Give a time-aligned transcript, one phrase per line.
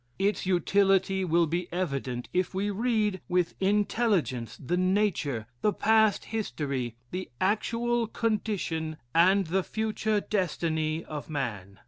[0.17, 6.95] Its utility will be evident if we read, with intelligence, the nature, the past history,
[7.11, 11.77] the actual condition, and the future destiny of man.